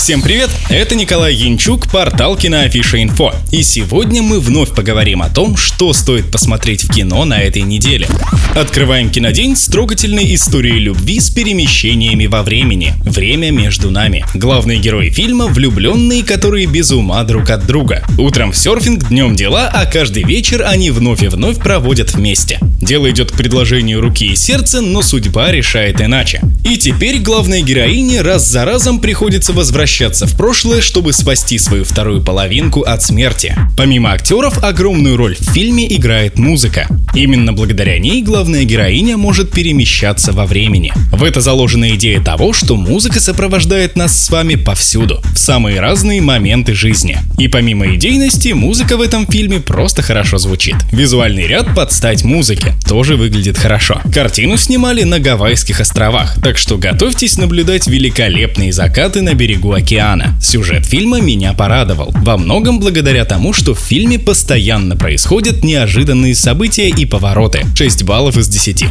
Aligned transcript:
Всем 0.00 0.22
привет! 0.22 0.48
Это 0.70 0.94
Николай 0.94 1.34
Янчук, 1.34 1.86
портал 1.90 2.34
Киноафиша 2.34 3.02
Инфо. 3.02 3.34
И 3.52 3.62
сегодня 3.62 4.22
мы 4.22 4.40
вновь 4.40 4.74
поговорим 4.74 5.20
о 5.20 5.28
том, 5.28 5.58
что 5.58 5.92
стоит 5.92 6.32
посмотреть 6.32 6.84
в 6.84 6.90
кино 6.90 7.26
на 7.26 7.38
этой 7.42 7.60
неделе. 7.60 8.08
Открываем 8.56 9.10
кинодень 9.10 9.54
с 9.54 9.66
трогательной 9.66 10.34
историей 10.34 10.78
любви 10.78 11.20
с 11.20 11.28
перемещениями 11.28 12.24
во 12.24 12.42
времени. 12.42 12.94
Время 13.04 13.50
между 13.50 13.90
нами. 13.90 14.24
Главные 14.32 14.78
герои 14.78 15.10
фильма– 15.10 15.46
влюбленные, 15.48 16.24
которые 16.24 16.64
без 16.64 16.90
ума 16.92 17.22
друг 17.24 17.50
от 17.50 17.66
друга. 17.66 18.02
Утром 18.16 18.54
серфинг, 18.54 19.10
днем 19.10 19.36
дела, 19.36 19.70
а 19.72 19.84
каждый 19.84 20.22
вечер 20.24 20.64
они 20.66 20.90
вновь 20.90 21.22
и 21.22 21.28
вновь 21.28 21.58
проводят 21.58 22.14
вместе. 22.14 22.58
Дело 22.80 23.10
идет 23.10 23.32
к 23.32 23.36
предложению 23.36 24.00
руки 24.00 24.32
и 24.32 24.34
сердца, 24.34 24.80
но 24.80 25.02
судьба 25.02 25.52
решает 25.52 26.00
иначе. 26.00 26.40
И 26.64 26.78
теперь 26.78 27.18
главной 27.18 27.60
героине 27.60 28.22
раз 28.22 28.48
за 28.48 28.64
разом 28.64 28.98
приходится 28.98 29.52
возвращаться 29.52 29.89
возвращаться 29.90 30.28
в 30.28 30.36
прошлое, 30.36 30.82
чтобы 30.82 31.12
спасти 31.12 31.58
свою 31.58 31.84
вторую 31.84 32.22
половинку 32.22 32.82
от 32.82 33.02
смерти. 33.02 33.56
Помимо 33.76 34.12
актеров, 34.12 34.62
огромную 34.62 35.16
роль 35.16 35.34
в 35.34 35.52
фильме 35.52 35.92
играет 35.92 36.38
музыка. 36.38 36.86
Именно 37.14 37.52
благодаря 37.52 37.98
ней 37.98 38.22
главная 38.22 38.64
героиня 38.64 39.16
может 39.16 39.50
перемещаться 39.50 40.32
во 40.32 40.46
времени. 40.46 40.92
В 41.12 41.24
это 41.24 41.40
заложена 41.40 41.90
идея 41.96 42.22
того, 42.22 42.52
что 42.52 42.76
музыка 42.76 43.20
сопровождает 43.20 43.96
нас 43.96 44.22
с 44.22 44.30
вами 44.30 44.54
повсюду, 44.54 45.20
в 45.34 45.38
самые 45.38 45.80
разные 45.80 46.20
моменты 46.22 46.74
жизни. 46.74 47.18
И 47.36 47.48
помимо 47.48 47.94
идейности, 47.94 48.48
музыка 48.52 48.96
в 48.96 49.00
этом 49.00 49.26
фильме 49.26 49.58
просто 49.58 50.02
хорошо 50.02 50.38
звучит. 50.38 50.76
Визуальный 50.92 51.46
ряд 51.46 51.74
под 51.74 51.92
стать 51.92 52.22
музыке 52.22 52.74
тоже 52.86 53.16
выглядит 53.16 53.58
хорошо. 53.58 54.00
Картину 54.14 54.56
снимали 54.56 55.02
на 55.02 55.18
Гавайских 55.18 55.80
островах, 55.80 56.36
так 56.42 56.58
что 56.58 56.78
готовьтесь 56.78 57.38
наблюдать 57.38 57.88
великолепные 57.88 58.72
закаты 58.72 59.20
на 59.20 59.34
берегу 59.34 59.72
океана. 59.72 60.38
Сюжет 60.40 60.86
фильма 60.86 61.20
меня 61.20 61.54
порадовал. 61.54 62.12
Во 62.22 62.36
многом 62.36 62.78
благодаря 62.78 63.24
тому, 63.24 63.52
что 63.52 63.74
в 63.74 63.80
фильме 63.80 64.18
постоянно 64.18 64.96
происходят 64.96 65.64
неожиданные 65.64 66.34
события 66.34 66.90
и 67.00 67.06
повороты. 67.06 67.66
6 67.74 68.04
баллов 68.04 68.36
из 68.36 68.48
10. 68.48 68.84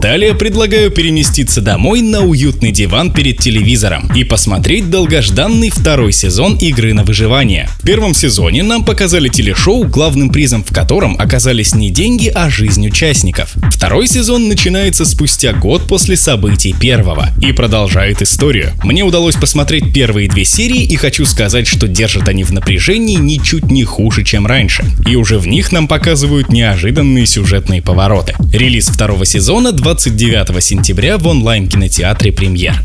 Далее 0.00 0.34
предлагаю 0.34 0.90
переместиться 0.90 1.60
домой 1.60 2.00
на 2.00 2.22
уютный 2.22 2.72
диван 2.72 3.12
перед 3.12 3.38
телевизором 3.38 4.10
и 4.14 4.24
посмотреть 4.24 4.90
долгожданный 4.90 5.70
второй 5.70 6.12
сезон 6.12 6.56
игры 6.56 6.94
на 6.94 7.04
выживание. 7.04 7.68
В 7.80 7.86
первом 7.86 8.14
сезоне 8.14 8.62
нам 8.62 8.84
показали 8.84 9.28
телешоу, 9.28 9.84
главным 9.84 10.30
призом 10.30 10.64
в 10.64 10.72
котором 10.72 11.16
оказались 11.18 11.74
не 11.74 11.90
деньги, 11.90 12.32
а 12.34 12.48
жизнь 12.48 12.86
участников. 12.86 13.54
Второй 13.70 14.06
сезон 14.06 14.48
начинается 14.48 15.04
спустя 15.04 15.52
год 15.52 15.86
после 15.86 16.16
событий 16.16 16.74
первого 16.78 17.28
и 17.40 17.52
продолжает 17.52 18.22
историю. 18.22 18.72
Мне 18.82 19.02
удалось 19.02 19.36
посмотреть 19.36 19.92
первые 19.92 20.28
две 20.28 20.44
серии 20.44 20.84
и 20.84 20.96
хочу 20.96 21.26
сказать, 21.26 21.66
что 21.66 21.86
держат 21.86 22.28
они 22.28 22.44
в 22.44 22.52
напряжении 22.52 23.16
ничуть 23.16 23.70
не 23.70 23.84
хуже, 23.84 24.24
чем 24.24 24.46
раньше. 24.46 24.84
И 25.06 25.16
уже 25.16 25.38
в 25.38 25.46
них 25.46 25.70
нам 25.70 25.86
показывают 25.86 26.48
неожиданные 26.48 27.26
сюжетные 27.42 27.82
повороты. 27.82 28.36
Релиз 28.52 28.86
второго 28.86 29.26
сезона 29.26 29.72
29 29.72 30.62
сентября 30.62 31.18
в 31.18 31.26
онлайн-кинотеатре 31.26 32.30
«Премьер». 32.30 32.80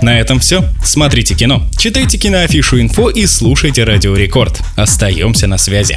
На 0.00 0.20
этом 0.20 0.38
все. 0.38 0.62
Смотрите 0.84 1.34
кино, 1.34 1.62
читайте 1.76 2.16
киноафишу 2.16 2.80
инфо 2.80 3.10
и 3.10 3.26
слушайте 3.26 3.82
Радио 3.82 4.14
Рекорд. 4.14 4.60
Остаемся 4.76 5.48
на 5.48 5.58
связи. 5.58 5.96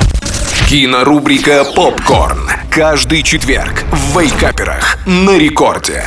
Кинорубрика 0.67 1.63
«Попкорн». 1.75 2.49
Каждый 2.71 3.21
четверг 3.21 3.85
в 3.91 4.19
Вейкаперах 4.19 4.97
на 5.05 5.37
рекорде. 5.37 6.03